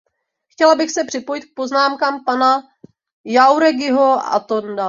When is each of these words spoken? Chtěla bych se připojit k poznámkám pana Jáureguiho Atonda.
Chtěla 0.47 0.75
bych 0.75 0.91
se 0.91 1.03
připojit 1.03 1.41
k 1.45 1.53
poznámkám 1.55 2.23
pana 2.25 2.63
Jáureguiho 3.25 4.25
Atonda. 4.33 4.75